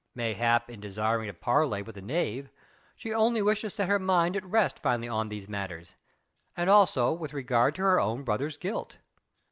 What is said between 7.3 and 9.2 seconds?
regard to her own brother's guilt.